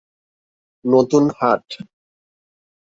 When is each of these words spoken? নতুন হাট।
নতুন 0.85 1.23
হাট। 1.37 1.65